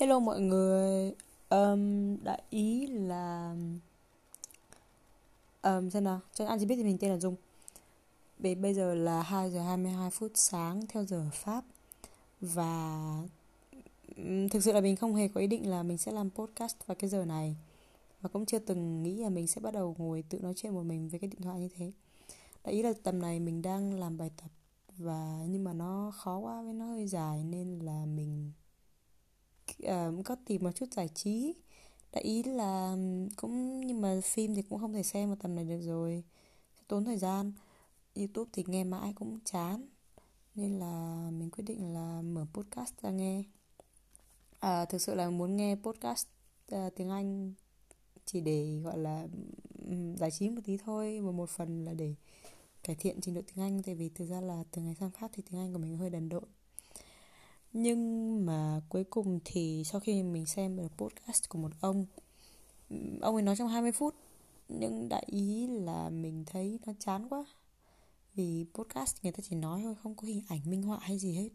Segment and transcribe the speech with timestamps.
[0.00, 1.14] Hello mọi người.
[1.48, 3.56] Um, Đã ý là
[5.62, 7.36] um, Xem nào Cho anh chỉ biết thì mình tên là Dung.
[8.38, 11.64] Bây bây giờ là 2 giờ 22 phút sáng Theo giờ Pháp.
[12.40, 13.16] Và
[14.16, 16.76] um, Thực sự là mình không hề có ý định là Mình sẽ làm podcast
[16.86, 17.56] vào cái giờ này.
[18.20, 20.82] Và cũng chưa từng nghĩ là mình sẽ bắt đầu ngồi Tự nói chuyện một
[20.82, 21.92] mình với cái điện thoại như thế.
[22.64, 24.50] Đại ý là tầm này mình đang làm bài tập
[24.96, 28.52] Và nhưng mà nó khó quá với nó hơi dài Nên là mình
[29.86, 31.54] uh, có tìm một chút giải trí.
[32.12, 32.96] Đại ý là
[33.36, 36.24] cũng nhưng mà phim thì cũng không thể xem vào tầm này được rồi
[36.88, 37.52] tốn thời gian.
[38.14, 39.86] Youtube thì nghe mãi cũng chán
[40.54, 43.42] nên là mình quyết định là mở podcast ra nghe.
[44.60, 46.26] À, thực sự là muốn nghe podcast
[46.74, 47.54] uh, tiếng anh
[48.24, 49.28] chỉ để gọi là
[49.88, 52.14] um, giải trí một tí thôi và một phần là để
[52.82, 53.82] cải thiện trình độ tiếng anh.
[53.82, 56.10] Tại vì thực ra là từ ngày sang pháp thì tiếng anh của mình hơi
[56.10, 56.44] đần độn
[57.72, 62.06] nhưng mà cuối cùng thì sau khi mình xem được podcast của một ông
[63.20, 64.14] ông ấy nói trong 20 phút
[64.68, 67.44] nhưng đại ý là mình thấy nó chán quá.
[68.34, 71.32] Vì podcast người ta chỉ nói thôi không có hình ảnh minh họa hay gì
[71.32, 71.48] hết.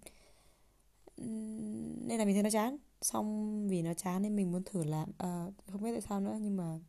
[2.08, 2.78] Nên là mình thấy nó chán.
[3.02, 6.38] Xong vì nó chán nên mình muốn thử làm à, không biết tại sao nữa
[6.42, 6.80] nhưng mà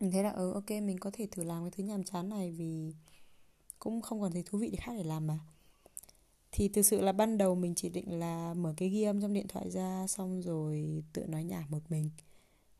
[0.00, 2.50] mình thấy là ừ ok mình có thể thử làm cái thứ nhàm chán này
[2.50, 2.94] vì
[3.78, 5.38] cũng không còn thấy thú vị để khác để làm mà
[6.56, 9.32] thì thực sự là ban đầu mình chỉ định là mở cái ghi âm trong
[9.32, 12.10] điện thoại ra, xong rồi tự nói nhảm một mình.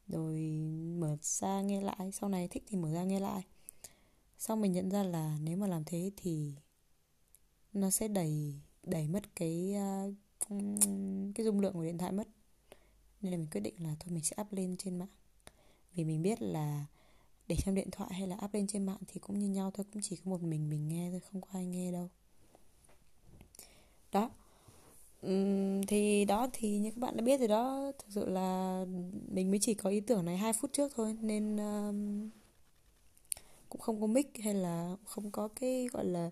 [0.08, 0.40] Rồi
[0.98, 3.42] mở ra nghe lại, sau này thích thì mở ra nghe lại.
[4.38, 6.54] Xong mình nhận ra là nếu mà làm thế thì
[7.72, 10.06] nó sẽ đẩy đẩy mất cái à,
[11.34, 12.28] cái dung lượng của điện thoại mất.
[13.20, 15.08] Nên là mình quyết định là thôi mình sẽ up lên trên mạng.
[15.94, 16.86] Vì mình biết là
[17.48, 19.86] để trong điện thoại hay là up lên trên mạng thì cũng như nhau thôi,
[19.92, 22.10] cũng chỉ có một mình mình nghe thôi, không có ai nghe đâu
[24.20, 24.30] đó.
[25.26, 28.84] Uhm, thì đó thì như các bạn đã biết rồi đó thực sự là
[29.28, 32.30] mình mới chỉ có ý tưởng này hai phút trước thôi nên um,
[33.68, 36.30] cũng không có mic hay là không có cái gọi là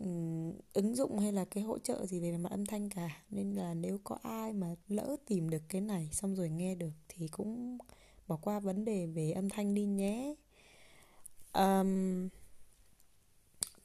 [0.00, 3.10] um, ứng dụng hay là cái hỗ trợ gì về mặt âm thanh cả.
[3.30, 6.92] Nên là nếu có ai mà lỡ tìm được cái này xong rồi nghe được
[7.08, 7.78] thì cũng
[8.26, 10.34] bỏ qua vấn đề về âm thanh đi nhé.
[11.52, 12.28] Um,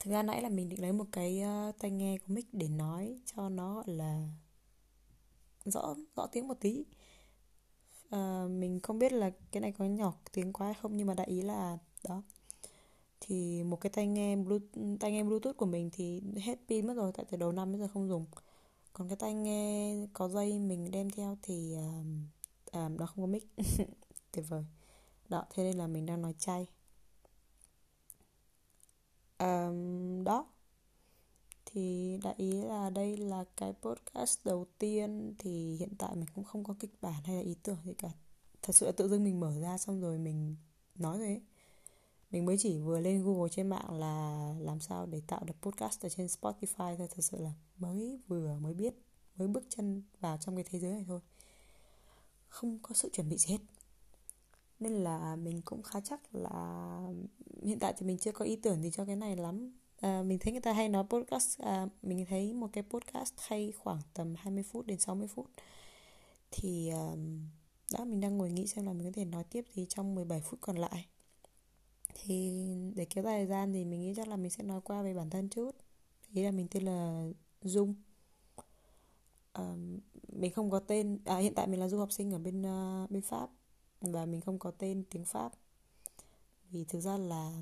[0.00, 2.68] thực ra nãy là mình định lấy một cái uh, tai nghe của mic để
[2.68, 4.28] nói cho nó gọi là
[5.64, 6.84] rõ rõ tiếng một tí.
[8.10, 11.14] À, mình không biết là cái này có nhỏ tiếng quá hay không nhưng mà
[11.14, 12.22] đại ý là đó.
[13.20, 16.94] Thì một cái tai nghe bluetooth, tai nghe bluetooth của mình thì hết pin mất
[16.94, 18.26] rồi tại từ đầu năm bây giờ không dùng.
[18.92, 22.06] Còn cái tai nghe có dây mình đem theo thì uh,
[22.78, 23.46] uh, nó không có mic.
[24.32, 24.64] Tuyệt vời.
[25.28, 26.66] Đó thế nên là mình đang nói chay
[29.40, 29.70] à,
[30.24, 30.46] đó.
[31.66, 36.44] Thì đại ý là đây là cái podcast đầu tiên thì hiện tại mình cũng
[36.44, 38.10] không có kịch bản hay là ý tưởng gì cả.
[38.62, 40.56] Thật sự là tự dưng mình mở ra xong rồi mình
[40.94, 41.42] nói rồi ấy.
[42.30, 46.04] Mình mới chỉ vừa lên google trên mạng là làm sao để tạo được podcast
[46.04, 47.08] ở trên spotify thôi.
[47.10, 48.94] Thật sự là mới vừa mới biết
[49.36, 51.20] mới bước chân vào trong cái thế giới này thôi.
[52.48, 53.58] Không có sự chuẩn bị gì hết
[54.80, 56.98] nên là mình cũng khá chắc là
[57.62, 59.72] hiện tại thì mình chưa có ý tưởng gì cho cái này lắm.
[60.00, 63.72] À, mình thấy người ta hay nói podcast à, mình thấy một cái podcast hay
[63.72, 65.46] khoảng tầm 20 phút đến 60 phút.
[66.50, 67.14] Thì à,
[67.92, 70.40] đó mình đang ngồi nghĩ xem là mình có thể nói tiếp gì trong 17
[70.40, 71.06] phút còn lại.
[72.14, 75.02] Thì để kéo dài thời gian thì mình nghĩ chắc là mình sẽ nói qua
[75.02, 75.70] về bản thân chút.
[76.34, 77.28] Ý là mình tên là
[77.62, 77.94] dung.
[79.52, 79.74] À,
[80.28, 83.10] mình không có tên à, hiện tại mình là du học sinh ở bên uh,
[83.10, 83.50] bên pháp
[84.00, 85.52] và mình không có tên tiếng pháp.
[86.70, 87.52] Vì thực ra là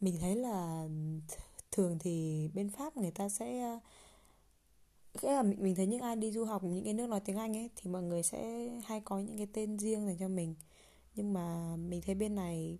[0.00, 0.88] mình thấy là
[1.70, 3.78] thường thì bên pháp người ta sẽ
[5.22, 7.36] nghĩa là mình, mình thấy những ai đi du học những cái nước nói tiếng
[7.36, 10.54] anh ấy thì mọi người sẽ hay có những cái tên riêng dành cho mình.
[11.14, 12.78] Nhưng mà mình thấy bên này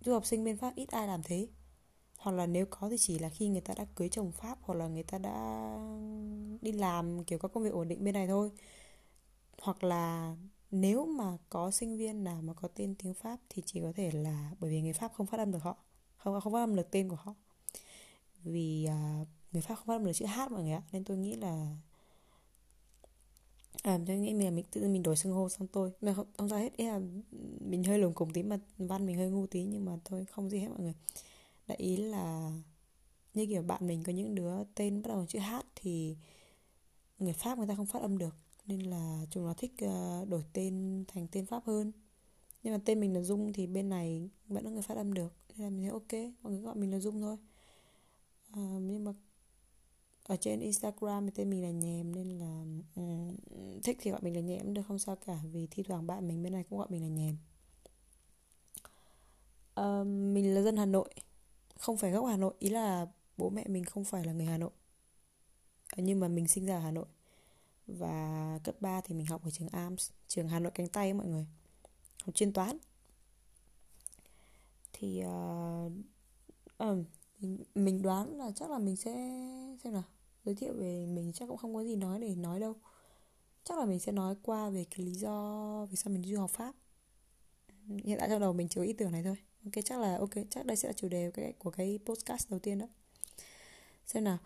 [0.00, 1.48] du học sinh bên pháp ít ai làm thế.
[2.18, 4.74] Hoặc là nếu có thì chỉ là khi người ta đã cưới chồng pháp hoặc
[4.74, 5.78] là người ta đã
[6.60, 8.50] đi làm kiểu có công việc ổn định bên này thôi.
[9.62, 10.36] Hoặc là
[10.74, 14.10] nếu mà có sinh viên nào mà có tên tiếng pháp thì chỉ có thể
[14.10, 15.76] là bởi vì người pháp không phát âm được họ.
[16.16, 17.34] Không không phát âm được tên của họ.
[18.42, 21.16] Vì uh, người pháp không phát âm được chữ h mọi người ạ nên tôi
[21.16, 21.76] nghĩ là
[23.82, 25.92] à, tôi nghĩ mình là mình tự mình đổi xưng hô xong tôi.
[26.00, 27.00] Mà không, không sao hết ý là
[27.60, 30.50] mình hơi lùng cùng tí mà văn mình hơi ngu tí nhưng mà thôi không
[30.50, 30.94] gì hết mọi người.
[31.66, 32.52] Đại ý là
[33.34, 36.16] như kiểu bạn mình có những đứa tên bắt đầu bằng chữ h thì
[37.18, 38.36] người pháp người ta không phát âm được
[38.66, 41.92] nên là chúng nó thích ờ, đổi tên thành tên pháp hơn.
[42.62, 45.32] Nhưng mà tên mình là dung thì bên này vẫn có người phát âm được
[45.48, 47.36] nên là mình thấy ok mọi người gọi mình là dung thôi.
[48.52, 49.12] À, nhưng mà
[50.24, 52.64] ở trên Instagram thì tên mình là nhèm nên là
[52.94, 53.36] um,
[53.82, 56.42] thích thì gọi mình là nhèm được không sao cả vì thi thoảng bạn mình
[56.42, 57.36] bên này cũng gọi mình là nhèm.
[59.74, 61.08] À, mình là dân Hà Nội
[61.78, 63.06] không phải gốc Hà Nội ý là
[63.36, 64.70] bố mẹ mình không phải là người Hà Nội.
[65.96, 67.06] À, nhưng mà mình sinh ra ở Hà Nội
[67.86, 71.14] và cấp 3 thì mình học ở trường ARMS trường Hà Nội cánh tay ấy
[71.14, 71.46] mọi người.
[72.24, 72.78] Học chuyên toán.
[74.92, 75.92] Thì uh,
[76.84, 77.06] uh,
[77.74, 79.12] mình đoán là chắc là mình sẽ
[79.84, 80.02] xem nào
[80.44, 82.74] giới thiệu về mình chắc cũng không có gì nói để nói đâu.
[83.64, 86.40] Chắc là mình sẽ nói qua về cái lý do vì sao mình đi du
[86.40, 86.74] học pháp.
[88.04, 89.36] Hiện tại trong đầu mình chỉ có ý tưởng này thôi.
[89.64, 92.50] Ok chắc là ok chắc đây sẽ là chủ đề của cái, của cái podcast
[92.50, 92.86] đầu tiên đó.
[94.06, 94.38] Xem nào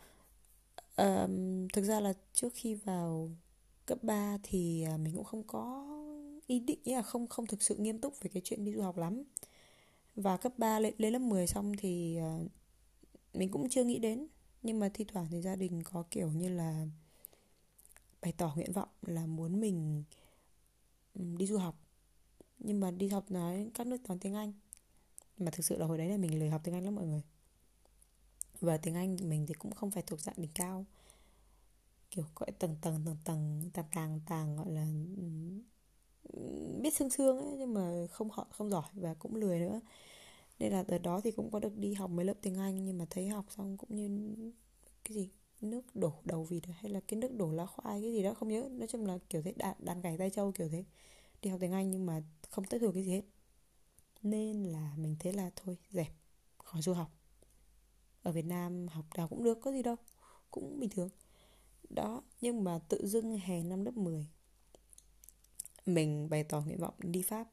[0.99, 3.31] um, thực ra là trước khi vào
[3.87, 5.87] cấp 3 thì à, mình cũng không có
[6.47, 8.97] ý định là không không thực sự nghiêm túc về cái chuyện đi du học
[8.97, 9.23] lắm.
[10.17, 12.51] Và cấp 3 lên, lên lớp 10 xong thì uh,
[13.35, 14.27] mình cũng chưa nghĩ đến.
[14.63, 16.87] Nhưng mà thi thoảng thì gia đình có kiểu như là
[18.23, 20.05] bày tỏ nguyện vọng là muốn mình
[21.15, 21.75] đi du học.
[22.59, 24.53] Nhưng mà đi học nói các nước toàn tiếng Anh.
[25.39, 27.23] Mà thực sự là hồi đấy là mình lười học tiếng Anh lắm mọi người
[28.61, 30.87] và tiếng Anh mình thì cũng không phải thuộc dạng đỉnh cao.
[32.11, 34.87] Kiểu gọi tầng tầng tầng tầng tàng tàng tàng gọi là
[36.83, 39.81] biết sương sương ấy nhưng mà không họ không giỏi và cũng lười nữa.
[40.59, 42.99] Nên là đợt đó thì cũng có được đi học mấy lớp tiếng Anh nhưng
[42.99, 44.37] mà thấy học xong cũng như
[45.05, 48.13] cái gì nước đổ đầu vịt à, hay là cái nước đổ lá khoai cái
[48.13, 48.69] gì đó không nhớ.
[48.73, 50.85] Nói chung là kiểu thế đàn, đàn gảy tay trâu kiểu thế
[51.43, 53.23] đi học tiếng Anh nhưng mà không tới thừa cái gì hết.
[54.23, 56.13] Nên là mình thấy là thôi dẹp
[56.59, 57.11] khỏi du học
[58.29, 59.97] ở Việt Nam học đào cũng được có gì đâu
[60.51, 61.09] cũng bình thường.
[61.91, 64.27] Đó nhưng mà tự dưng hè năm lớp 10
[65.87, 67.49] mình bày tỏ nguyện vọng đi Pháp.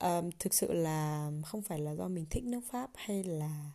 [0.00, 3.70] Um, thực sự là không phải là do mình thích nước Pháp hay là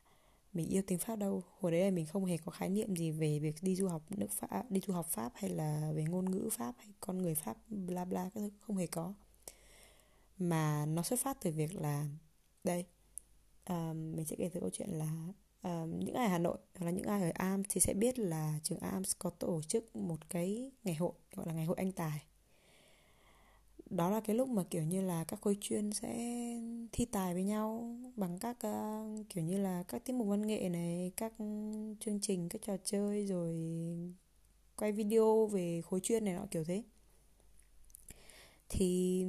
[0.54, 1.44] mình yêu tiếng Pháp đâu.
[1.60, 4.02] Hồi đấy là mình không hề có khái niệm gì về việc đi du học
[4.10, 7.18] nước Pháp à, đi du học Pháp hay là về ngôn ngữ Pháp hay con
[7.18, 9.14] người Pháp bla bla các thứ không hề có.
[10.38, 12.08] Mà nó xuất phát từ việc là
[12.64, 12.86] đây
[13.70, 15.34] um, mình sẽ kể từ câu chuyện là
[15.88, 18.60] những ai ở Hà Nội hoặc là những ai ở AM thì sẽ biết là
[18.64, 22.24] trường AM có tổ chức một cái ngày hội gọi là ngày hội anh tài.
[23.90, 26.10] Đó là cái lúc mà kiểu như là các khối chuyên sẽ
[26.92, 30.70] thi tài với nhau bằng các uh, kiểu như là các tiết mục văn nghệ
[30.70, 31.34] này các
[32.00, 33.56] chương trình các trò chơi rồi
[34.76, 36.84] quay video về khối chuyên này nọ kiểu thế.
[38.70, 39.24] Thì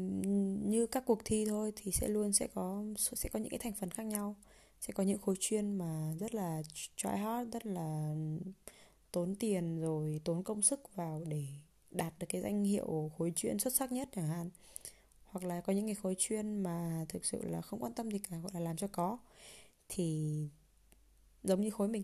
[0.65, 3.73] như các cuộc thi thôi thì sẽ luôn sẽ có sẽ có những cái thành
[3.73, 4.37] phần khác nhau
[4.81, 6.63] sẽ có những khối chuyên mà rất là
[6.97, 8.15] try hard, rất là
[9.13, 11.47] tốn tiền rồi tốn công sức vào để
[11.91, 14.51] đạt được cái danh hiệu khối chuyên xuất sắc nhất chẳng hạn.
[15.25, 18.19] Hoặc là có những cái khối chuyên mà thực sự là không quan tâm gì
[18.19, 19.19] cả, gọi là làm cho có.
[19.89, 20.49] Thì
[21.45, 22.03] giống như khối mình,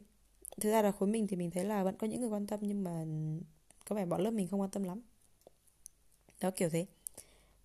[0.61, 2.61] thực ra là khối mình thì mình thấy là vẫn có những người quan tâm
[2.63, 3.05] nhưng mà
[3.89, 5.03] có vẻ bọn lớp mình không quan tâm lắm.
[6.41, 6.87] Đó, kiểu thế.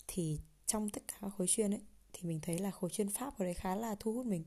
[0.08, 1.82] Thì trong tất cả các khối chuyên ấy,
[2.14, 4.44] thì mình thấy là khối chuyên pháp ở đấy khá là thu hút mình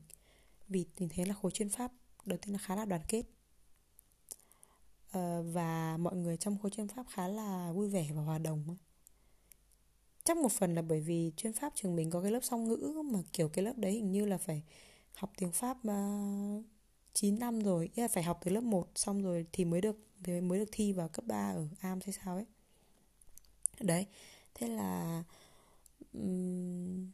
[0.67, 1.91] vì tình thế là khối chuyên pháp
[2.25, 3.23] đầu tiên là khá là đoàn kết.
[5.11, 8.77] Ờ, và mọi người trong khối chuyên pháp khá là vui vẻ và hòa đồng
[10.23, 13.01] chắc một phần là bởi vì chuyên pháp trường mình có cái lớp song ngữ
[13.05, 14.63] mà kiểu cái lớp đấy hình như là phải
[15.13, 15.93] học tiếng pháp ờ,
[16.57, 16.65] uh,
[17.13, 19.97] 9 năm rồi ý là phải học từ lớp 1 xong rồi thì mới được
[20.23, 22.45] thì mới được thi vào cấp 3 ở AM hay sao ấy.
[23.79, 24.07] Đấy
[24.53, 25.23] thế là
[26.13, 27.11] um,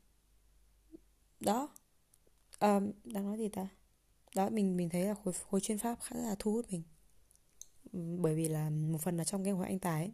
[1.40, 1.70] đó
[2.60, 3.68] um, đang nói gì ta?
[4.36, 6.84] Đó mình mình thấy là khối khối chuyên pháp khá là thu hút mình.
[8.22, 10.12] Bởi vì là một phần là trong cái hội anh tài ấy,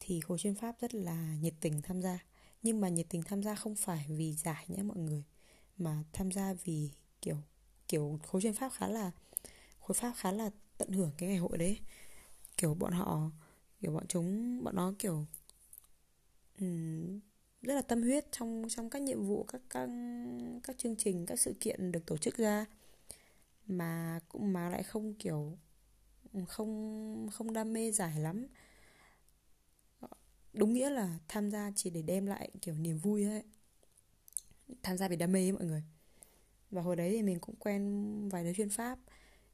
[0.00, 2.18] thì khối chuyên pháp rất là nhiệt tình tham gia.
[2.62, 5.24] Nhưng mà nhiệt tình tham gia không phải vì giải nhé mọi người
[5.78, 6.90] mà tham gia vì
[7.22, 7.36] kiểu
[7.88, 9.10] kiểu khối chuyên pháp khá là
[9.80, 11.78] khối pháp khá là tận hưởng cái ngày hội đấy.
[12.56, 13.30] Kiểu bọn họ
[13.80, 15.26] kiểu bọn chúng bọn nó kiểu
[16.60, 17.20] um,
[17.62, 19.88] rất là tâm huyết trong trong các nhiệm vụ, các các
[20.62, 22.66] các chương trình, các sự kiện được tổ chức ra.
[23.66, 25.58] Mà cũng, mà lại không kiểu,
[26.48, 28.46] không không đam mê giải lắm.
[30.52, 33.42] Đúng nghĩa là tham gia chỉ để đem lại kiểu niềm vui ấy.
[34.82, 35.82] Tham gia vì đam mê ấy, mọi người.
[36.70, 38.98] Và hồi đấy thì mình cũng quen vài đứa chuyên pháp.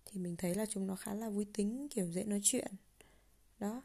[0.04, 2.72] Thì mình thấy là chúng nó khá là vui tính, kiểu dễ nói chuyện.
[3.58, 3.82] Đó.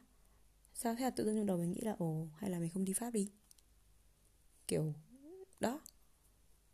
[0.74, 2.86] Sao thế là tự dưng trong đầu mình nghĩ là, ồ, hay là mình không
[2.86, 3.30] đi pháp đi
[4.68, 4.94] kiểu
[5.60, 5.82] đó.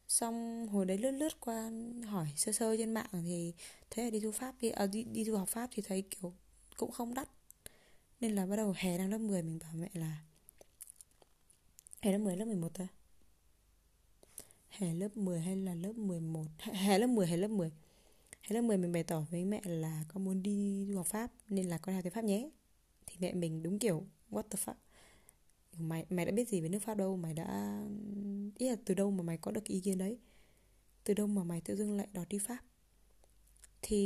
[0.07, 1.71] Xong hồi đấy lướt lướt qua
[2.05, 3.53] hỏi sơ sơ trên mạng thì
[3.89, 6.33] thế là đi du pháp đi à, đi, đi du học pháp thì thấy kiểu
[6.77, 7.29] cũng không đắt.
[8.19, 10.17] Nên là bắt đầu hè năm lớp 10 mình bảo mẹ là
[12.01, 12.87] hè lớp 10 lớp 11 thôi.
[14.69, 17.71] Hè lớp 10 hay là lớp 11 hè lớp 10 hay lớp 10
[18.41, 21.31] hè lớp 10 mình bày tỏ với mẹ là con muốn đi du học Pháp
[21.49, 22.49] Nên là con học tiếng Pháp nhé.
[23.05, 24.75] Thì mẹ mình đúng kiểu what the fuck?
[25.77, 27.17] Mày, mày đã biết gì về nước Pháp đâu?
[27.17, 27.79] Mày đã...
[28.57, 30.17] Ý là từ đâu mà mày có được ý kiến đấy?
[31.03, 32.57] Từ đâu mà mày tự dưng lại đòi đi Pháp?
[33.81, 33.97] Thì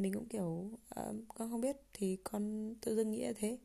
[0.00, 3.58] mình cũng kiểu uh, Con không biết Thì con tự dưng nghĩ là thế.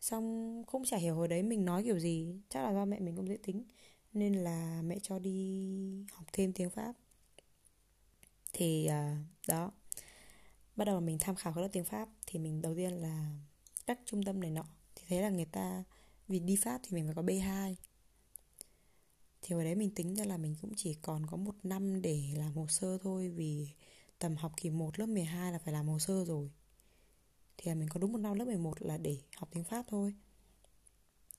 [0.00, 2.40] Xong không chả hiểu hồi đấy mình nói kiểu gì.
[2.48, 3.64] Chắc là do mẹ mình cũng dễ tính
[4.12, 6.92] Nên là mẹ cho đi học thêm tiếng Pháp.
[8.52, 9.72] Thì uh, đó.
[10.76, 13.30] Bắt đầu mình tham khảo các lớp tiếng Pháp Thì mình đầu tiên là
[13.86, 14.64] các trung tâm này nọ
[15.08, 15.84] thế là người ta,
[16.28, 17.76] Vì đi Pháp thì mình phải có B2
[19.42, 22.22] Thì hồi đấy mình tính ra là mình cũng chỉ còn có một năm để
[22.36, 23.68] làm hồ sơ thôi, Vì
[24.18, 26.50] tầm học kỳ 1 lớp 12 là phải làm hồ sơ rồi.
[27.56, 30.14] Thì là mình có đúng một năm lớp 11 là để học tiếng Pháp thôi.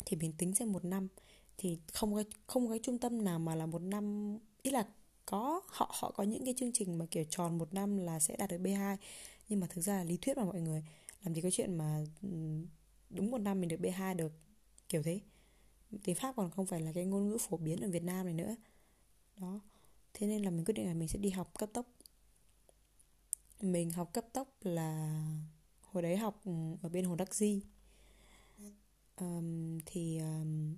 [0.06, 1.08] Thì mình tính xem một năm.
[1.58, 4.88] Thì không có không có trung tâm nào mà là một năm, ý là
[5.26, 8.36] có, họ họ có những cái chương trình mà kiểu tròn một năm là sẽ
[8.38, 8.98] đạt được B2
[9.50, 10.84] nhưng mà thực ra là lý thuyết mà mọi người,
[11.24, 12.06] làm gì có chuyện mà
[13.10, 14.32] đúng một năm mình được B2 được
[14.90, 15.20] kiểu thế.
[16.04, 18.34] Tiếng Pháp còn không phải là cái ngôn ngữ phổ biến ở Việt Nam này
[18.34, 18.56] nữa.
[19.38, 19.60] Đó.
[20.14, 21.86] Thế nên là mình quyết định là mình sẽ đi học cấp tốc.
[23.62, 25.22] Mình học cấp tốc là
[25.82, 27.62] hồi đấy học ừ, ở bên hồ đắc di.
[29.20, 30.76] Um, thì um,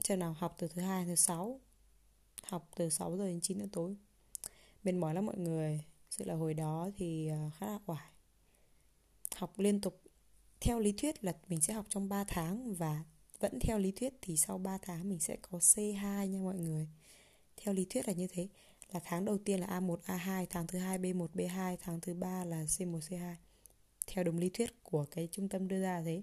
[0.00, 1.60] xem nào học từ thứ hai thứ sáu.
[2.42, 3.96] Học từ 6 giờ đến 9 giờ tối.
[4.84, 5.84] Mệt mỏi lắm mọi người.
[6.10, 8.12] Sự là hồi đó thì ờ, khá là oải.
[9.36, 10.02] Học liên tục
[10.62, 13.04] theo lý thuyết là mình sẽ học trong 3 tháng và
[13.40, 16.88] vẫn theo lý thuyết thì sau 3 tháng mình sẽ có C2 nha mọi người.
[17.56, 18.48] Theo lý thuyết là như thế,
[18.92, 22.44] là tháng đầu tiên là A1, A2, tháng thứ hai B1, B2, tháng thứ ba
[22.44, 23.34] là C1, C2
[24.06, 26.22] theo đúng lý thuyết của cái trung tâm đưa ra thế.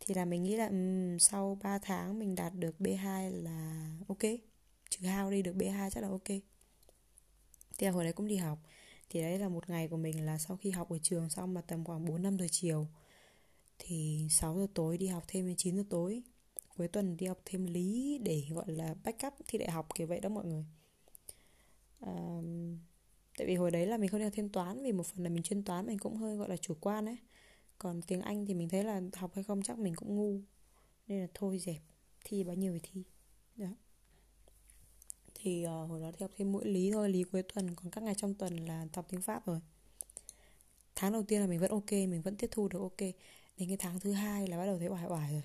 [0.00, 4.22] Thì là mình nghĩ là um, sau 3 tháng mình đạt được B2 là ok.
[4.90, 6.28] Trừ hao đi được B2 chắc là ok.
[7.78, 8.58] Thì là hồi đấy cũng đi học.
[9.10, 11.60] Thì đấy là một ngày của mình là sau khi học ở trường xong mà
[11.60, 12.86] tầm khoảng 4 5 giờ chiều
[13.78, 16.22] thì 6 giờ tối đi học thêm đến 9 giờ tối.
[16.76, 20.20] Cuối tuần đi học thêm lý để gọi là backup thi đại học kiểu vậy
[20.20, 20.64] đó mọi người.
[22.00, 22.14] À,
[23.38, 25.30] tại vì hồi đấy là mình không đi học thêm toán vì một phần là
[25.30, 27.16] mình chuyên toán mình cũng hơi gọi là chủ quan ấy.
[27.78, 30.40] Còn tiếng anh thì mình thấy là học hay không chắc mình cũng ngu.
[31.08, 31.82] Nên là thôi dẹp
[32.24, 33.04] thi bao nhiêu thì thi.
[33.56, 33.68] Đó.
[35.34, 38.04] Thì uh, hồi đó thì học thêm mỗi lý thôi lý cuối tuần còn các
[38.04, 39.60] ngày trong tuần là học tiếng pháp rồi.
[40.94, 43.10] Tháng đầu tiên là mình vẫn ok mình vẫn tiếp thu được ok
[43.56, 45.42] đến cái tháng thứ hai là bắt đầu thấy oải oải rồi.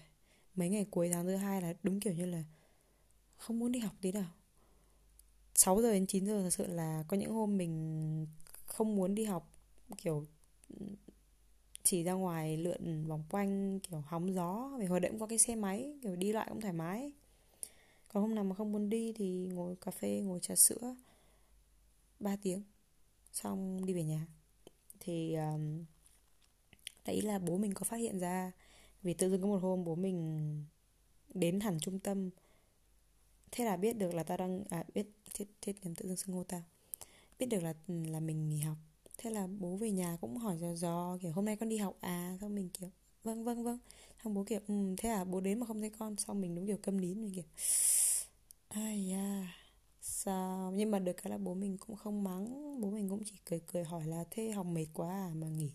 [0.55, 2.43] Mấy ngày cuối tháng thứ hai là đúng kiểu như là
[3.37, 4.31] không muốn đi học tí nào.
[5.55, 8.27] 6 giờ đến 9 giờ thật sự là có những hôm mình
[8.65, 9.51] không muốn đi học
[9.97, 10.25] kiểu
[11.83, 14.77] chỉ ra ngoài lượn vòng quanh kiểu hóng gió.
[14.79, 17.11] Vì hồi đấy cũng có cái xe máy kiểu đi lại cũng thoải mái.
[18.07, 20.95] Còn hôm nào mà không muốn đi thì ngồi cà phê ngồi trà sữa
[22.19, 22.63] 3 tiếng
[23.33, 24.27] xong đi về nhà.
[24.99, 25.85] Thì um,
[27.05, 28.51] đấy là bố mình có phát hiện ra.
[29.03, 30.65] Vì tự dưng có một hôm bố mình
[31.34, 32.29] đến hẳn trung tâm.
[33.51, 36.36] Thế là biết được là tao đang à biết, chết chết nhầm tự dưng xưng
[36.36, 36.62] hô tao.
[37.39, 38.77] Biết được là là mình nghỉ học.
[39.17, 41.98] Thế là bố về nhà cũng hỏi dò dò, kiểu, hôm nay con đi học
[42.01, 42.38] à?
[42.41, 42.89] Xong mình kiểu
[43.24, 43.79] vâng vâng vâng.
[44.25, 45.25] Xong bố kiểu ừ thế à?
[45.25, 46.17] Bố đến mà không thấy con.
[46.17, 47.46] Xong mình đúng kiểu câm nín, mình kiểu,
[48.70, 49.48] ai da,
[50.01, 50.72] sao?
[50.75, 52.46] Nhưng mà được cái là bố mình cũng không mắng.
[52.81, 55.72] Bố mình cũng chỉ cười cười hỏi là, thế học mệt quá à mà nghỉ?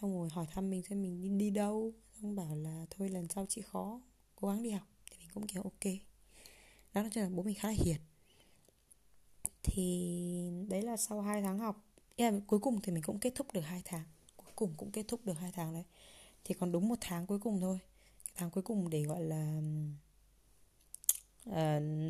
[0.00, 1.92] Xong rồi hỏi thăm mình xem mình đi, đi đâu.
[2.22, 4.00] Xong bảo là thôi lần sau chị khó
[4.36, 4.88] cố gắng đi học.
[5.10, 5.92] Thì mình cũng kiểu ok.
[6.94, 7.96] Đó là cho là bố mình khá là hiền.
[9.62, 11.84] Thì đấy là sau 2 tháng học.
[12.16, 14.04] Yeah, cuối cùng thì mình cũng kết thúc được hai tháng.
[14.36, 15.84] Cuối cùng cũng kết thúc được hai tháng đấy.
[16.44, 17.78] Thì còn đúng một tháng cuối cùng thôi.
[18.34, 19.60] Tháng cuối cùng để gọi là
[21.48, 21.54] uh,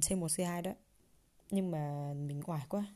[0.02, 0.72] C1 C2 đó.
[1.50, 2.94] Nhưng mà mình oải quá.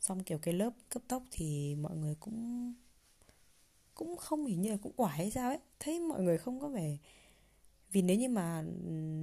[0.00, 2.72] Xong kiểu cái lớp cấp tốc thì mọi người cũng
[4.00, 5.58] cũng không hình như là cũng oải hay sao ấy.
[5.80, 6.96] Thấy mọi người không có vẻ
[7.92, 8.64] vì nếu như mà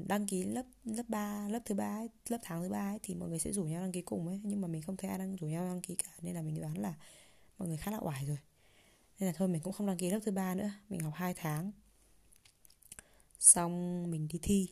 [0.08, 3.30] đăng ký lớp lớp 3, lớp thứ ba lớp tháng thứ ba ấy, thì mọi
[3.30, 4.42] người sẽ rủ nhau đăng ký cùng ấy.
[4.44, 6.62] Nhưng mà mình không thấy ai đang rủ nhau đăng ký cả nên là mình
[6.62, 6.94] đoán là
[7.58, 8.38] mọi người khá là oải rồi.
[9.20, 11.34] Nên là thôi mình cũng không đăng ký lớp thứ ba nữa mình học 2
[11.34, 11.72] tháng.
[13.40, 14.70] Xong mình đi thi.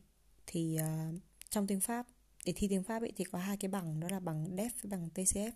[0.48, 1.16] Thì uh,
[1.50, 2.08] trong tiếng pháp
[2.46, 4.90] để thi tiếng pháp ấy thì có hai cái bằng đó là bằng DEF với
[4.90, 5.52] bằng TCF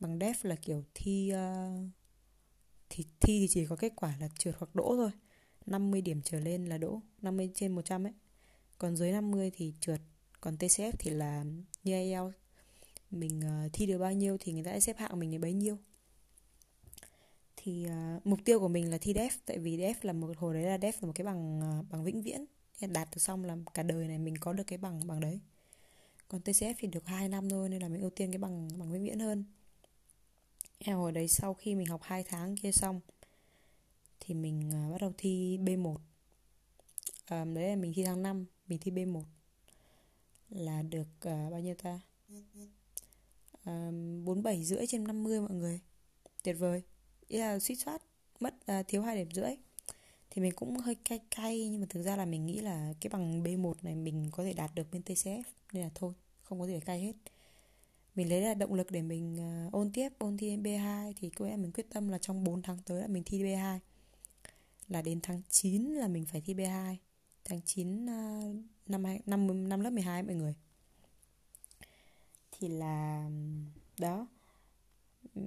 [0.00, 2.03] bằng DEF là kiểu thi uh,
[2.96, 5.10] thì thi thì chỉ có kết quả là trượt hoặc đỗ thôi.
[5.66, 8.12] 50 điểm trở lên là đỗ 50 trên 100 ấy.
[8.78, 10.00] Còn dưới 50 thì trượt
[10.40, 11.44] còn TCF thì là
[11.84, 12.36] như IELTS
[13.10, 15.52] mình uh, thi được bao nhiêu thì người ta sẽ xếp hạng mình đến bấy
[15.52, 15.78] nhiêu.
[17.56, 20.54] Thì uh, mục tiêu của mình là thi DEF tại vì DEF là một hồi
[20.54, 22.44] đấy là DEF là một cái bằng uh, bằng vĩnh viễn.
[22.92, 25.40] Đạt được xong là cả đời này mình có được cái bằng bằng đấy.
[26.28, 28.92] Còn TCF thì được 2 năm thôi nên là mình ưu tiên cái bằng bằng
[28.92, 29.44] vĩnh viễn hơn
[30.86, 33.00] hồi đấy sau khi mình học 2 tháng kia xong
[34.20, 35.96] thì mình uh, bắt đầu thi B1
[37.24, 39.22] à, đấy là mình thi tháng 5 mình thi B1
[40.48, 42.00] là được uh, bao nhiêu ta?
[43.64, 43.90] À,
[44.24, 45.80] bốn bảy rưỡi trên 50 mọi người.
[46.42, 46.82] Tuyệt vời.
[47.28, 48.02] Ý là suýt soát
[48.40, 49.50] mất uh, thiếu hai điểm rưỡi.
[50.30, 53.10] Thì mình cũng hơi cay cay nhưng mà thực ra là mình nghĩ là cái
[53.10, 56.12] bằng B1 này mình có thể đạt được bên TCF nên là thôi
[56.42, 57.12] không có gì phải cay hết
[58.14, 61.44] mình lấy là động lực để mình uh, ôn tiếp ôn thi B2 thì cô
[61.44, 63.78] em mình quyết tâm là trong 4 tháng tới là mình thi B2
[64.88, 66.96] là đến tháng 9 là mình phải thi B2
[67.44, 68.52] tháng 9 uh, ờ,
[68.86, 70.54] năm năm năm lớp 12 mọi người.
[72.52, 73.30] Thì là
[73.98, 74.26] đó.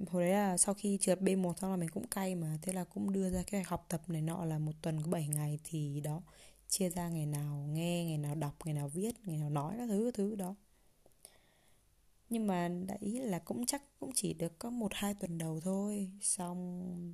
[0.07, 2.83] Hồi đấy là sau khi trượt B1 xong là mình cũng cay mà thế là
[2.83, 6.01] cũng đưa ra cái học tập này nọ là một tuần có 7 ngày thì
[6.01, 6.21] đó
[6.67, 9.87] chia ra ngày nào nghe ngày nào đọc ngày nào viết ngày nào nói các
[9.87, 10.55] thứ các thứ đó
[12.29, 16.11] nhưng mà đấy là cũng chắc cũng chỉ được có một hai tuần đầu thôi.
[16.21, 17.13] Xong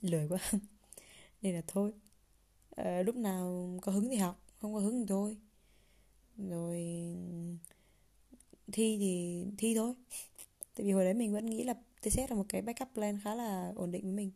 [0.00, 0.38] lười quá.
[1.42, 1.92] Nên là thôi.
[2.76, 5.36] À, lúc nào có hứng thì học không có hứng thì thôi.
[6.36, 6.76] Rồi
[8.72, 9.94] thi thì thi thôi.
[10.74, 13.34] Tại vì hồi đấy mình vẫn nghĩ là TCS là một cái backup plan khá
[13.34, 14.30] là ổn định với mình.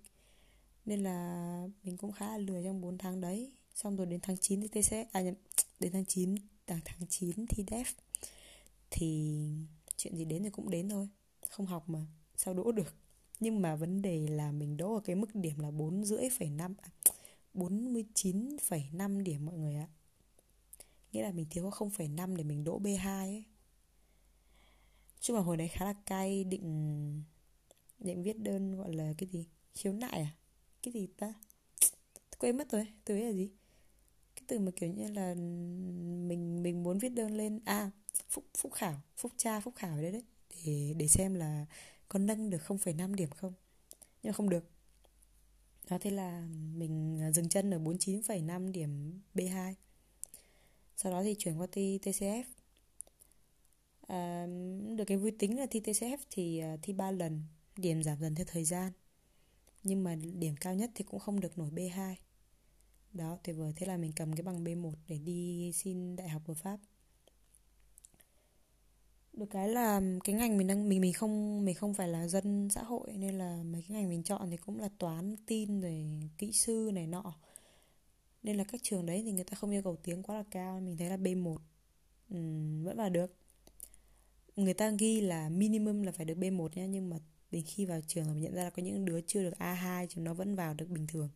[0.87, 3.53] Nên là mình cũng khá là lười trong 4 tháng đấy.
[3.75, 5.35] Xong rồi đến tháng 9 thì TCS à nhầm,
[5.81, 6.35] đến tháng 9
[6.67, 7.85] à, tháng tháng 9 thi DEF
[8.91, 9.39] thì
[9.97, 11.09] chuyện gì đến thì cũng đến thôi.
[11.49, 12.07] Không học mà,
[12.37, 12.95] sao đỗ được?
[13.41, 16.51] Nhưng mà vấn đề là mình đỗ ở cái mức điểm là bốn rưỡi phẩy
[16.51, 16.91] năm à,
[17.55, 19.89] bốn mươi chín phẩy năm điểm mọi người ạ.
[21.13, 23.45] Nghĩa là mình thiếu có không phẩy năm để mình đỗ B2 ấy.
[25.21, 27.23] Chứ mà hồi đấy khá là cay, định
[27.99, 29.47] định viết đơn gọi là cái gì?
[29.75, 30.37] Khiếu nại à?
[30.83, 31.35] Cái gì ta?
[32.39, 33.51] Quên mất rồi, từ ấy là gì?
[34.35, 35.35] Cái từ mà kiểu như là
[36.29, 37.91] mình mình muốn viết đơn lên à
[38.31, 40.25] phúc phúc khảo phúc tra phúc khảo đấy đấy.
[40.67, 41.67] Để để xem là
[42.09, 43.53] có nâng được 0,5 điểm không.
[44.23, 44.65] Nhưng mà không được.
[45.91, 49.75] Đó thế là mình à, dừng chân ở 49,5 điểm B2
[51.03, 52.45] sau đó thì chuyển qua thi TCF
[54.07, 54.47] à,
[54.97, 57.43] được cái vui tính là à, thi TCF thì thi 3 lần
[57.77, 58.93] điểm giảm dần theo thời gian.
[59.83, 62.15] Nhưng mà điểm cao nhất thì cũng không được nổi B2
[63.13, 63.73] đó tuyệt vời.
[63.77, 66.79] Thế là mình cầm cái bằng B1 để đi xin đại học ở Pháp
[69.41, 72.69] được cái là cái ngành mình đang mình mình không mình không phải là dân
[72.71, 76.05] xã hội nên là mấy cái ngành mình chọn thì cũng là toán tin rồi
[76.39, 77.35] kỹ sư này nọ.
[78.43, 80.81] Nên là các trường đấy thì người ta không yêu cầu tiếng quá là cao
[80.81, 81.57] mình thấy là B1
[82.31, 83.35] um, vẫn vào được.
[84.57, 87.17] Người ta ghi là minimum là phải được B1 nhá nhưng mà
[87.51, 90.25] đến khi vào trường mình nhận ra là có những đứa chưa được A2 chúng
[90.25, 91.29] nó vẫn vào được bình thường.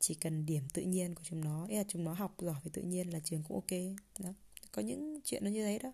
[0.00, 2.70] Chỉ cần điểm tự nhiên của chúng nó ý là chúng nó học giỏi về
[2.72, 3.80] tự nhiên là trường cũng ok
[4.18, 4.34] đó.
[4.72, 5.92] Có những chuyện nó như thế đó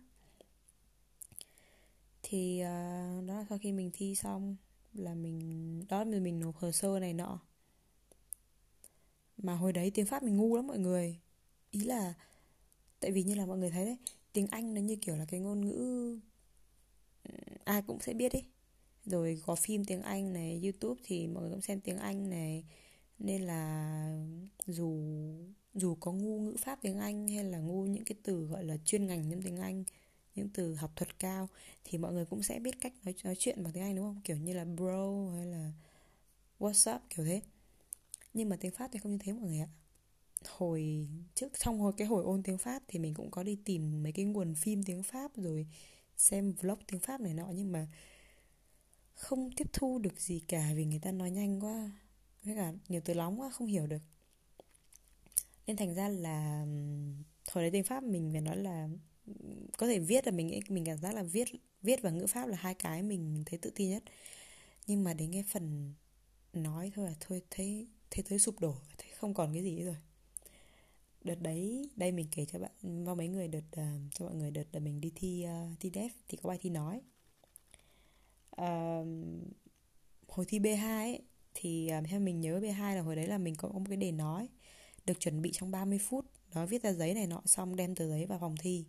[2.31, 4.57] thì uh, đó là sau khi mình thi xong
[4.93, 7.41] là mình đó là mình nộp hồ sơ này nọ.
[9.37, 11.19] Mà hồi đấy tiếng pháp mình ngu lắm mọi người.
[11.71, 12.15] Ý là
[13.01, 13.97] tại vì như là mọi người thấy đấy
[14.33, 16.19] tiếng anh nó như kiểu là cái ngôn ngữ
[17.23, 18.45] ừ, ai cũng sẽ biết ấy.
[19.05, 22.65] Rồi có phim tiếng anh này youtube thì mọi người cũng xem tiếng anh này.
[23.19, 24.27] Nên là
[24.67, 25.01] dù
[25.75, 28.77] dù có ngu ngữ pháp tiếng anh hay là ngu những cái từ gọi là
[28.85, 29.85] chuyên ngành trong tiếng anh
[30.41, 31.49] những từ học thuật cao
[31.85, 34.21] thì mọi người cũng sẽ biết cách nói nói chuyện bằng tiếng Anh, đúng không?
[34.25, 35.73] Kiểu như là bro hay là
[36.59, 37.43] what's up, kiểu thế.
[38.35, 39.69] Nhưng mà tiếng Pháp thì không như thế, mọi người ạ.
[40.49, 44.03] Hồi trước, trong hồi, cái hồi ôn tiếng Pháp thì mình cũng có đi tìm
[44.03, 45.67] mấy cái nguồn phim tiếng Pháp rồi
[46.17, 47.87] xem vlog tiếng Pháp này nọ, nhưng mà
[49.15, 51.91] không tiếp thu được gì cả vì người ta nói nhanh quá
[52.45, 54.03] với cả nhiều từ lóng quá, không hiểu được
[55.71, 56.67] nên thành ra là
[57.53, 58.89] hồi đấy tiếng pháp mình phải nói là
[59.79, 61.49] có thể viết là mình mình cảm giác là viết
[61.83, 64.03] viết và ngữ pháp là hai cái mình thấy tự tin nhất.
[64.87, 65.95] Nhưng mà đến cái phần
[66.53, 69.97] nói thôi là thôi thấy thấy thấy sụp đổ thấy không còn cái gì rồi.
[71.25, 74.51] Đợt đấy đây mình kể cho bạn vào mấy người đợt uh, cho mọi người
[74.51, 77.01] đợt là mình đi thi uh, thi def thì có bài thi nói.
[78.63, 79.07] Uh,
[80.29, 81.23] hồi thi B2 ấy,
[81.55, 84.13] thì uh, theo mình nhớ B2 là hồi đấy là mình có một cái đề
[84.13, 84.49] nói
[85.07, 86.27] được chuẩn bị trong 30 phút.
[86.55, 88.85] Nói viết ra giấy này nọ xong đem tờ giấy vào phòng thi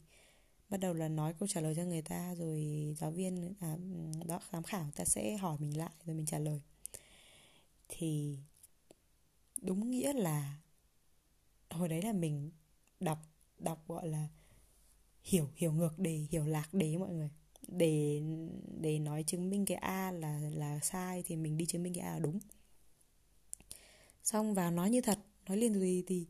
[0.72, 3.78] bắt đầu là nói câu trả lời cho người ta rồi giáo viên à,
[4.26, 6.62] đó giám khảo ta sẽ hỏi mình lại rồi mình trả lời.
[7.90, 8.38] Thì
[9.62, 10.62] đúng nghĩa là
[11.70, 12.52] hồi đấy là mình
[13.00, 13.20] đọc
[13.58, 14.28] đọc gọi là
[15.24, 17.30] hiểu hiểu ngược đề hiểu lạc đề mọi người.
[17.68, 18.22] Để
[18.82, 22.04] để nói chứng minh cái a là là sai thì mình đi chứng minh cái
[22.04, 22.40] a là đúng.
[24.24, 26.28] Xong vào nói như thật nói liền gì thì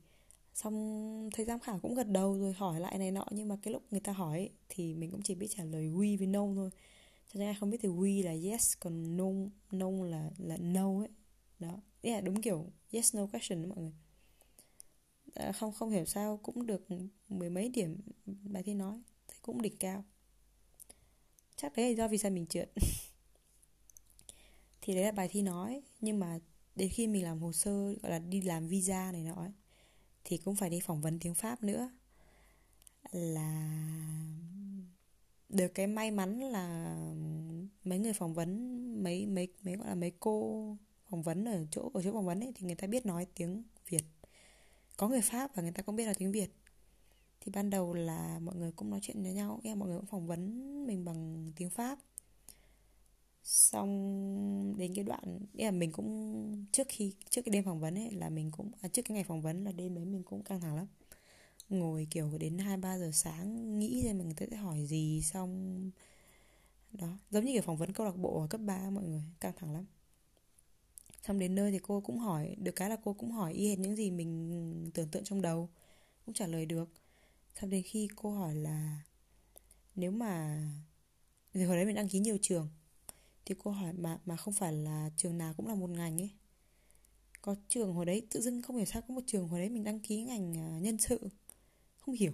[0.53, 3.73] xong thầy giám khảo cũng gật đầu rồi hỏi lại này nọ nhưng mà cái
[3.73, 6.45] lúc người ta hỏi ấy, thì mình cũng chỉ biết trả lời we với no
[6.55, 6.69] thôi.
[7.33, 9.25] Cho nên ai không biết thì we là yes còn no
[9.71, 11.09] no là là no ấy.
[11.59, 11.81] Đó.
[12.01, 13.93] Yeah, đúng kiểu yes no question đó mọi người.
[15.35, 16.87] À, không không hiểu sao cũng được
[17.29, 20.03] mười mấy điểm bài thi nói thì cũng đỉnh cao.
[21.55, 22.71] Chắc đấy là do vì sao mình trượt.
[24.81, 26.39] Thì đấy là bài thi nói nhưng mà
[26.75, 29.51] đến khi mình làm hồ sơ gọi là đi làm visa này nọ ấy,
[30.23, 31.89] thì cũng phải đi phỏng vấn tiếng pháp nữa.
[33.11, 33.77] Là
[35.49, 36.95] được cái may mắn là
[37.83, 40.77] mấy người phỏng vấn, mấy mấy mấy gọi là mấy cô
[41.09, 43.63] phỏng vấn ở chỗ ở chỗ phỏng vấn ấy, thì người ta biết nói tiếng
[43.89, 44.03] Việt.
[44.97, 46.51] Có người Pháp và người ta cũng biết nói tiếng Việt.
[47.41, 50.07] Thì ban đầu là mọi người cũng nói chuyện với nhau em mọi người cũng
[50.07, 51.99] phỏng vấn mình bằng tiếng Pháp
[53.43, 57.95] xong đến cái đoạn ý là mình cũng trước khi trước cái đêm phỏng vấn
[57.95, 60.43] ấy là mình cũng à, trước cái ngày phỏng vấn là đêm đấy mình cũng
[60.43, 60.87] căng thẳng lắm.
[61.69, 65.91] Ngồi kiểu đến hai ba giờ sáng nghĩ xem mình sẽ hỏi gì xong
[66.91, 67.17] đó.
[67.31, 69.73] Giống như kiểu phỏng vấn câu lạc bộ ở cấp 3 mọi người căng thẳng
[69.73, 69.85] lắm.
[71.21, 73.79] Xong đến nơi thì cô cũng hỏi được cái là cô cũng hỏi y hệt
[73.79, 75.69] những gì mình tưởng tượng trong đầu
[76.25, 76.89] cũng trả lời được.
[77.55, 79.01] Xong đến khi cô hỏi là
[79.95, 80.61] nếu mà
[81.53, 82.69] rồi hồi đấy mình đăng ký nhiều trường
[83.45, 86.29] thì cô hỏi mà mà không phải là trường nào cũng là một ngành ấy.
[87.41, 89.83] Có trường hồi đấy tự dưng không hiểu sao có một trường hồi đấy mình
[89.83, 91.29] đăng ký ngành à, nhân sự.
[91.97, 92.33] Không hiểu.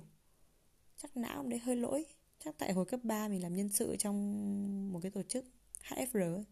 [0.98, 2.06] Chắc não đấy hơi lỗi.
[2.44, 5.46] Chắc tại hồi cấp 3 mình làm nhân sự trong một cái tổ chức
[5.84, 6.46] HFR ấy.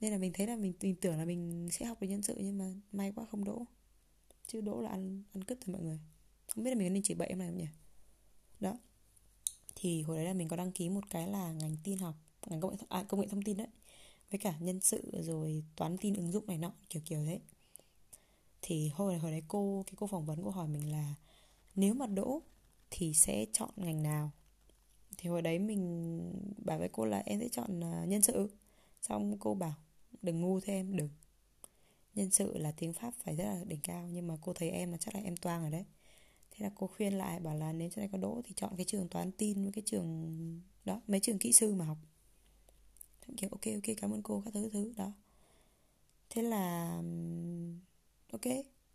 [0.00, 2.34] nên là mình thấy là mình, mình tưởng là mình sẽ học về nhân sự
[2.38, 3.64] nhưng mà may quá không đỗ.
[4.46, 6.00] Chứ đỗ là ăn ăn cướp rồi mọi người.
[6.48, 7.68] Không biết là mình nên chỉ bậy em này không nhỉ?
[8.60, 8.78] Đó.
[9.74, 12.14] Thì hồi đấy là mình có đăng ký một cái là ngành tin học
[12.46, 13.66] ngành công nghệ à, công nghệ thông tin đấy.
[14.30, 17.40] Với cả nhân sự rồi toán tin ứng dụng này nọ kiểu kiểu thế
[18.62, 21.14] thì hồi hồi đấy cô cái cô phỏng vấn cô hỏi mình là
[21.74, 22.42] nếu mà đỗ
[22.90, 24.30] thì sẽ chọn ngành nào?
[25.18, 26.32] Thì hồi đấy mình
[26.64, 28.50] bảo với cô là em sẽ chọn à, nhân sự.
[29.02, 29.74] Xong cô bảo
[30.22, 31.08] đừng ngu thêm đừng
[32.14, 34.92] nhân sự là tiếng pháp phải rất là đỉnh cao nhưng mà cô thấy em
[34.92, 35.84] là chắc là em toang rồi đấy.
[36.50, 38.84] Thế là cô khuyên lại bảo là nếu cho này có đỗ thì chọn cái
[38.84, 41.98] trường toán tin với cái trường đó mấy trường kỹ sư mà học
[43.36, 45.12] kiểu ok ok, cảm ơn cô các thứ thứ, đó.
[46.30, 46.96] Thế là
[48.32, 48.42] ok.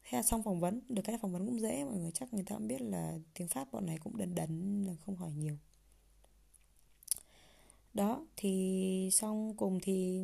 [0.04, 2.44] Thế là xong phỏng vấn, được cái phỏng vấn cũng dễ, mọi người chắc người
[2.44, 5.58] ta cũng biết là tiếng pháp bọn này cũng đần đần là không hỏi nhiều.
[7.94, 10.22] Đó, thì xong cùng thì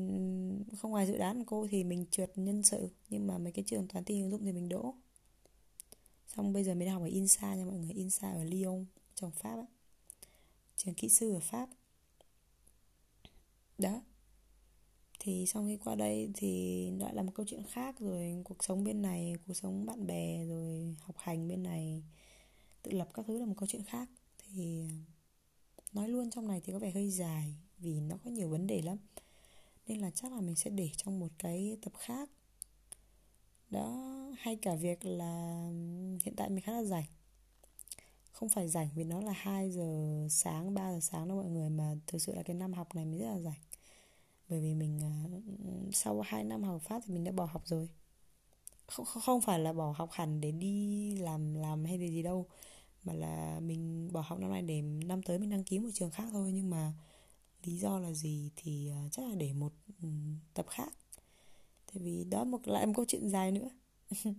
[0.77, 3.65] không ngoài dự đoán của cô thì mình trượt nhân sự, nhưng mà mấy cái
[3.67, 4.95] trường toán tin ứng dụng thì mình đỗ.
[6.27, 9.31] Xong bây giờ mình đang học ở INSA nha mọi người, INSA ở Lyon, trong
[9.31, 9.65] Pháp á.
[10.77, 11.69] Trường kỹ sư ở Pháp
[13.77, 14.01] đó.
[15.19, 18.83] Thì sau khi qua đây thì lại là một câu chuyện khác rồi cuộc sống
[18.83, 22.03] bên này, cuộc sống bạn bè rồi học hành bên này,
[22.81, 24.09] tự lập các thứ là một câu chuyện khác.
[24.37, 24.95] Thì à,
[25.93, 28.81] nói luôn trong này thì có vẻ hơi dài vì nó có nhiều vấn đề
[28.81, 28.97] lắm.
[29.87, 32.29] Nên là chắc là mình sẽ để trong một cái tập khác.
[33.69, 35.63] Đó, hay cả việc là
[36.23, 37.05] hiện tại mình khá là rảnh
[38.35, 39.83] không phải rảnh vì nó là 2 giờ
[40.29, 43.05] sáng 3 giờ sáng đâu mọi người, mà thực sự là cái năm học này
[43.05, 43.61] mình rất là rảnh.
[44.49, 45.13] Bởi vì mình à,
[45.63, 47.89] ừ, sau 2 năm học phát thì mình đã bỏ học rồi.
[48.87, 52.45] Không không phải là bỏ học hẳn để đi làm làm hay là gì đâu,
[53.03, 56.11] mà là mình bỏ học năm nay để năm tới mình đăng ký một trường
[56.11, 56.51] khác thôi.
[56.53, 56.93] Nhưng mà
[57.63, 60.09] lý do là gì thì à, chắc là để một ừ,
[60.53, 60.89] tập khác.
[61.93, 63.69] Tại vì đó một, lại một câu chuyện dài nữa.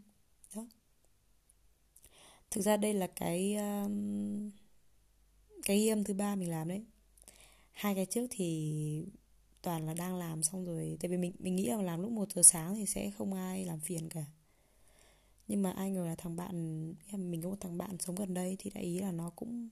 [0.54, 0.66] Đó
[2.50, 4.50] thực ra đây là cái um,
[5.64, 6.84] cái ghi âm thứ ba mình làm đấy.
[7.72, 9.04] Hai cái trước thì
[9.62, 12.32] toàn là đang làm xong rồi tại vì mình mình nghĩ là làm lúc 1
[12.32, 14.24] giờ sáng thì sẽ không ai làm phiền cả.
[15.48, 16.54] Nhưng mà ai ngờ là thằng bạn
[17.12, 19.68] mình có một thằng bạn sống gần đây thì đại ý là nó cũng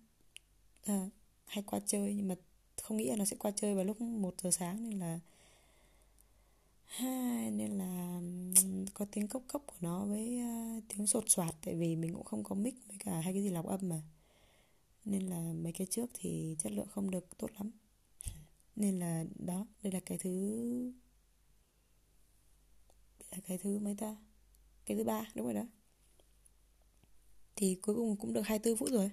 [0.84, 1.10] à,
[1.46, 2.34] hay qua chơi nhưng mà
[2.82, 5.20] không nghĩ là nó sẽ qua chơi vào lúc 1 giờ sáng nên là
[7.50, 8.20] nên là
[8.94, 12.24] có tiếng cốc cốc của nó với uh, tiếng sột soạt tại vì mình cũng
[12.24, 14.02] không có mic với cả hai cái gì lọc âm mà.
[15.04, 17.70] Nên là mấy cái trước thì chất lượng không được tốt lắm.
[18.76, 20.32] Nên là đó đây là cái thứ
[23.20, 24.16] đây là cái thứ mấy ta?
[24.86, 25.66] Cái thứ ba đúng rồi đó.
[27.56, 29.10] Thì cuối cùng cũng được 24 phút rồi.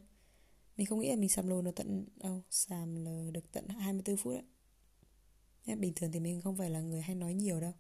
[0.78, 3.68] Mình không nghĩ là mình sàm lồ được tận đâu oh, sàm lờ được tận
[3.68, 4.44] 24 phút đấy
[5.66, 7.74] bình thường thì mình không phải là người hay nói nhiều đâu.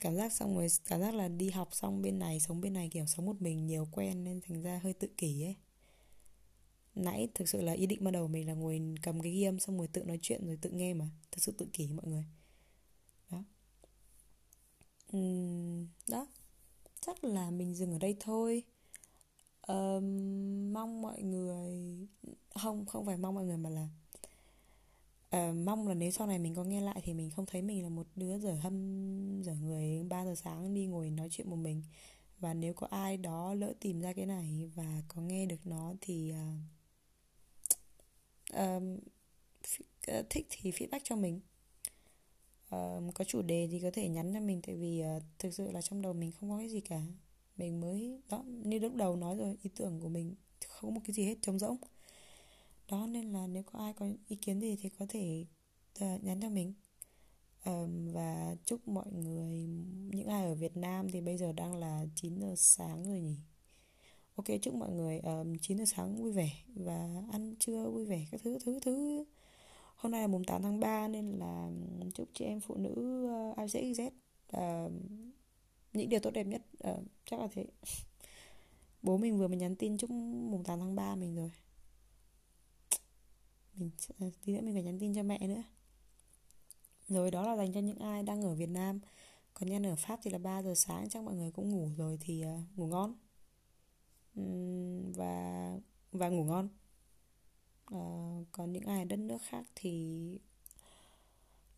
[0.00, 2.88] Cảm giác xong rồi cảm giác là đi học xong bên này sống bên này
[2.92, 5.56] kiểu sống một mình nhiều quen nên thành ra hơi tự kỷ ấy.
[6.94, 9.58] Nãy thực sự là ý định ban đầu mình là ngồi cầm cái ghi âm
[9.58, 11.10] xong rồi tự nói chuyện rồi tự nghe mà.
[11.30, 12.24] Thực sự tự kỷ mọi người.
[13.30, 13.44] Đó.
[15.16, 16.26] Uhm, đó.
[17.00, 18.62] Chắc là mình dừng ở đây thôi.
[19.66, 22.06] Um, mong mọi người
[22.54, 23.88] không không phải mong mọi người mà là
[25.34, 27.82] uh, mong là nếu sau này mình có nghe lại thì mình không thấy mình
[27.82, 31.56] là một đứa dở hâm dở người 3 giờ sáng đi ngồi nói chuyện một
[31.56, 31.82] mình.
[32.38, 35.94] Và nếu có ai đó lỡ tìm ra cái này và có nghe được nó
[36.00, 36.36] thì uh,
[38.56, 38.98] um,
[40.30, 41.40] thích thì feedback cho mình.
[42.76, 45.70] Uh, có chủ đề thì có thể nhắn cho mình tại vì uh, thực sự
[45.70, 47.02] là trong đầu mình không có cái gì cả.
[47.56, 50.34] Mình mới đó như lúc đầu nói rồi ý tưởng của mình
[50.68, 51.76] không có một cái gì hết trống rỗng
[52.90, 55.46] đó nên là nếu có ai có ý kiến gì thì có thể
[56.00, 56.74] ờ, nhắn cho mình.
[57.64, 59.66] Um, và chúc mọi người
[60.10, 63.36] những ai ở Việt Nam thì bây giờ đang là 9 giờ sáng rồi nhỉ?
[64.36, 68.26] Ok chúc mọi người um, 9 giờ sáng vui vẻ và ăn trưa vui vẻ
[68.30, 69.24] các thứ thứ thứ.
[69.96, 71.70] Hôm nay là mùng 8 tháng 3 nên là
[72.14, 74.10] chúc chị em phụ nữ uh, ICXZ
[74.56, 74.92] uh,
[75.92, 77.66] những điều tốt đẹp nhất uh, chắc là thế.
[79.02, 81.50] Bố mình vừa mới nhắn tin chúc mùng 8 tháng 3 mình rồi
[83.76, 85.62] mình ờ, tí nữa mình phải nhắn tin cho mẹ nữa.
[87.08, 89.00] Rồi đó là dành cho những ai đang ở Việt Nam.
[89.54, 92.18] Còn nhân ở Pháp thì là 3 giờ sáng chắc mọi người cũng ngủ rồi
[92.20, 93.14] thì uh, ngủ ngon.
[94.40, 95.78] Uhm, và
[96.12, 96.68] và ngủ ngon.
[97.94, 100.14] Uh, còn những ai ở đất nước khác thì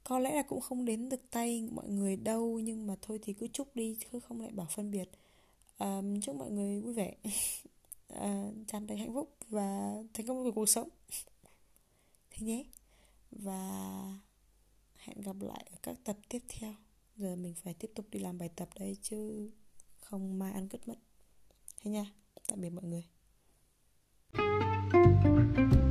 [0.05, 3.33] có lẽ là cũng không đến được tay mọi người đâu nhưng mà thôi thì
[3.33, 5.11] cứ chúc đi chứ không lại bảo phân biệt.
[5.79, 7.15] Um, chúc mọi người vui vẻ.
[8.13, 10.89] Uh, tràn đầy hạnh phúc và thành công với cuộc sống
[12.43, 12.65] nhé.
[13.31, 13.61] Và
[14.97, 16.75] hẹn gặp lại ở các tập tiếp theo.
[17.17, 19.51] Giờ mình phải tiếp tục đi làm bài tập đây chứ
[20.01, 20.99] không mai ăn cứt mất
[21.81, 22.13] thế nha.
[22.49, 23.05] Tạm biệt mọi người.
[25.57, 25.86] thank you